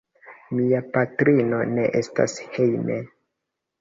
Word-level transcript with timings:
Mia 0.59 0.79
patrino 0.95 1.59
ne 1.75 1.85
estas 2.01 2.39
hejme. 2.57 2.99